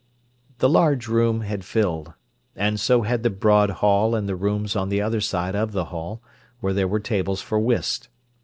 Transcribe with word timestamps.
The 0.57 0.67
large 0.67 1.07
room 1.07 1.41
had 1.41 1.63
filled, 1.63 2.13
and 2.55 2.79
so 2.79 3.03
had 3.03 3.21
the 3.21 3.29
broad 3.29 3.69
hall 3.69 4.15
and 4.15 4.27
the 4.27 4.35
rooms 4.35 4.75
on 4.75 4.89
the 4.89 4.99
other 4.99 5.21
side 5.21 5.55
of 5.55 5.73
the 5.73 5.85
hall, 5.93 6.23
where 6.59 6.73
there 6.73 6.87
were 6.87 6.99
tables 6.99 7.43
for 7.43 7.59
whist. 7.59 8.09